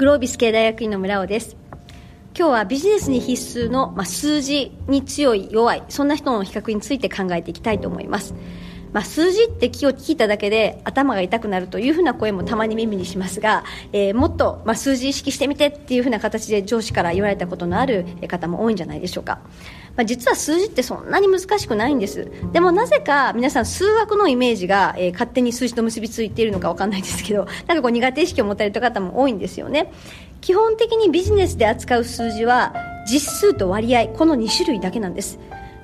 [0.00, 1.58] グロービス系大学院の村尾です。
[2.34, 8.34] 今日はビジネスに必須の、まあ、数字に強い弱いそんな人の比較について考えていきたいと思います。
[8.94, 19.40] まあ、数字って気を聞いただけで頭が痛くなるというふうな声もたまに耳にしますが、えー、もっと、まあ、数字意識してみてっていうふうな形で上司から言われたことのある方も多いんじゃないでしょうか。
[19.96, 22.30] まあ、実は数字ってそんなに難しくないんです。
[22.52, 29.92] でもなぜか皆さん数学のイメージが、えー、勝手に数字と結びついているのか分かんないですけど なんかこう苦手意識を持たれた方も多いんですよね。
[30.40, 32.74] 基本的にビジネスで扱う数字は
[33.06, 35.38] 実数と割合この2種類だけなんです。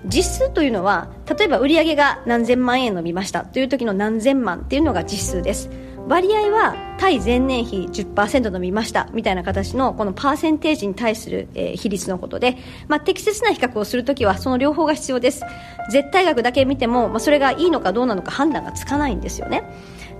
[0.06, 5.68] 実数というのは例えば売上が何千万円伸びましたという時の何千万っていうのが実数です。
[6.06, 12.56] 割合は対前年比10%伸びましたみたいな形のこのパーセンテージに対する、えー、比率のことで、
[12.86, 15.42] まあ、適切な比較をするときはその両方が必要です。
[15.90, 19.64] 絶対額だけ見ても、まあ、それがいいのかどうなのか判断がつかないんですよね。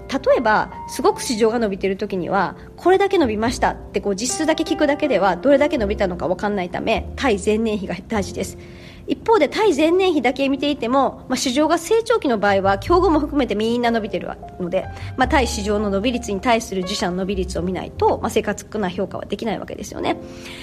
[0.09, 8.59] 例えばすごく市場が伸びている時にはこれだけ伸びましたってこう実数だけ聞くだけではどれだけ伸びたのか分かんないため対前年比が大事です。
[9.07, 14.29] 一方で対前年比だけ見ていても、まあ、市場が成長期の場合は競合も含めてみんな伸びている
[14.60, 20.15] ので、まあ、対市場の伸び率に対する自社の伸び率を見ないと、まあ、正確な評価はできないわけですよね、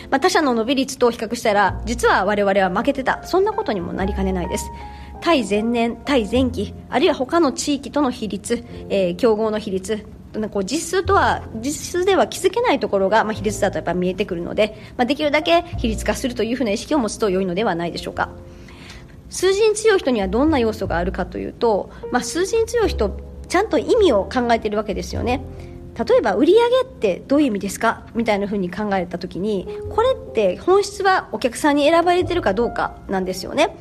[0.10, 3.24] まあ、他社の伸び率と比較したら実は我々は負けてた。
[3.24, 4.70] そんなことにもなりかねないです。
[5.22, 10.06] 対前年、対前期あるいは他の地域との比率、えー、競合の比率
[10.50, 18.30] こう実数とは実数では気づけないところが、まあ、比率だとやっぱ見えてくるので、まあ、できるだけ比率化するというふうな意識を持つと良いのではないでしょうか。
[19.30, 23.18] 数字に強い人にはどんな要素があるかというと、まあ、数字に強い人
[23.48, 25.44] ちゃんと意味を考えているわけですよね。
[25.96, 28.08] 例えば売上ってどういう意味ですか？
[28.16, 33.76] みたいなふうに考えた時にこれって本質はお客さんに選ばれてるかどうかなんですよね。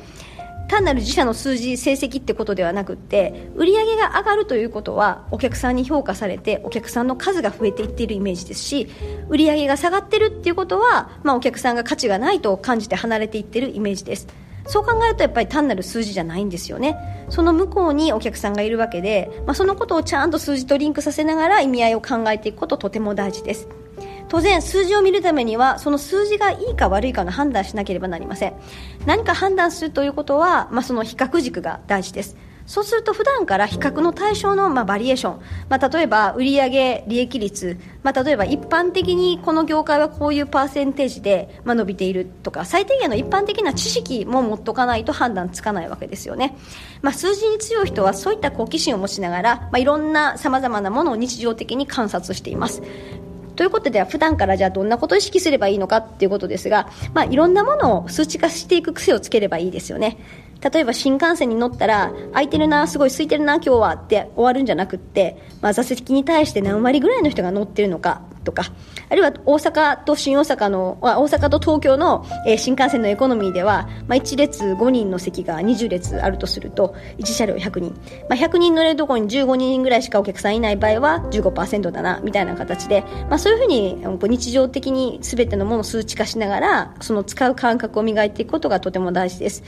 [0.73, 8.87] 単なる自社の数字成績ってことではなくって売り上げが上がるということはお客さんに評価されてお客さんの数が増えていっているイメージですし
[9.29, 14.27] 売上が下がってるっていうことは、まあ、お客さんが価値がないと感じて離れていってるイメージです。
[14.65, 16.97] そう考えるとやっぱり単なる数字じゃないんですよね。
[17.29, 23.67] その向こうにお客さんがいるわけで、まあ、そのことをちゃんと数字とリンクさせながら意味合いを考えていくこととても大事です。
[24.33, 28.55] 当然数字を見るためにはその数字がいいか悪いかの判断しなければなりません。
[29.05, 32.35] 何か判断するということは、まあ、その比較軸が大事です。
[32.65, 42.65] そうすると普段から比較の対象のまあバリエーション、まあ、例えば売上利益率、まあ、例えば一般的にこの業界はこういうパーセンテージでまあ伸びているとか。
[42.65, 46.57] 最低限の一般的な知識も持っとかないと判断つかないわけですよね、
[47.03, 52.81] まあ、数字に強い人はそういった好奇心を持ちながら、まあ、いろんなさまざまなものを日常的に観察しています。
[53.55, 60.17] ということで普段からじゃあどんなことを意識すればいいのかっていうことですが、まあ、いろんなものを数値化していく癖をつければいいですよね。
[60.71, 68.63] 例えば新幹線に乗ったら空いてるなすごい空いてるな今日はって終わるんじゃなくって、まあ、座席に対して何割ぐらいの人が乗ってるのかとか
[69.09, 77.91] あるいは大阪と新大阪の大阪と東京の、えー、新幹線のエコノミーでは、まあ、1列5人の席が20列あるとすると1車両100人、
[78.29, 89.63] まあ、100人乗れるところに15人ぐらいしかお客さんいない場合は15%だなみたいな形で、まあ、そういうふうに日常的に全てのものを数値化しながらその使う感覚を磨いていくことがとても大事です。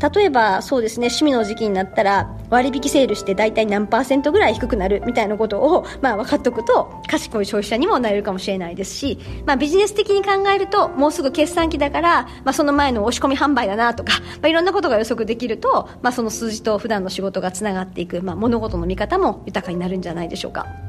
[0.00, 20.87] 例えばそうですね趣味の時期になったら割引セールして大体何パーセントぐらい低くなるみたいなことを、まあ、分かっておくと賢い消費者にもなれるかもしれないですし、まあ、ビジネス的に考えるともうすぐ決算期だから、まあ、その前の押し込み販売だなとか、まあ、いろんなことが予測できると、まあ、その数字と普段の仕事がつながっていく、まあ、物事の見方も豊かになるんじゃないでしょうか。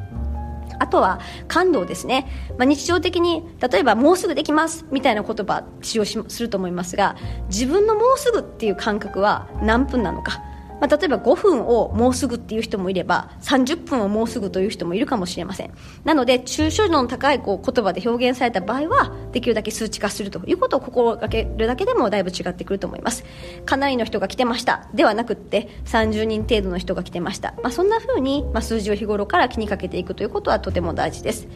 [0.79, 7.15] あとは感動ですね、まあ、日常的に例えばもうすぐできますみたいな言葉使用すると思いますが
[7.49, 10.41] 自分のもうすぐっていう感覚は何分なのか
[10.79, 15.71] まあ、例えば5分をもうすぐっていう人もいれば30分をもうすぐという人もいるかもしれません。
[16.03, 23.23] なので抽象度の高いこう言葉で表現された場合はできるだけ数値化するということを心がけるだけでもだいぶ違ってくると思います。
[23.65, 24.87] かなりの人が来てました。
[24.93, 31.47] ではなくって30人程度の人が来てました、まあ、そんなふうに、まあ、数字を日頃から気にかけていくということはとても大事です。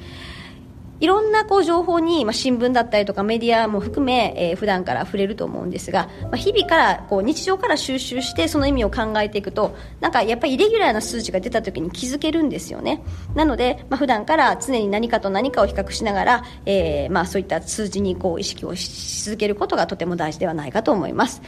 [1.04, 13.04] いろんなこう情報に、まあ、新聞だったりとかメディアも含め、えー、普段から触れると思うんですが、まあ、日々からこう日常から収集してその意味を考えていくとなんかやっぱりイレギュラーな数値が出た時に気づけるんですよね。
[13.36, 21.42] なので、まあ、普段から常に何かと何かを比較しながら、えーまあ、そういった数字にこう意識をし続けることがとても大事ではないかと思います。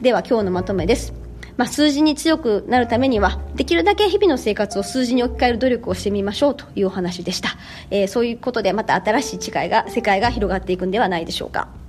[0.00, 1.31] では今日のまとめです。
[1.56, 7.50] まあ、数字に強くなるためにはできるだけ日々の生活を数字に置き換える努力をしてみましょうというお話でした、
[7.90, 11.81] えー、そういうことでまた新しい違いが世界が広がっていくんではないでしょうか。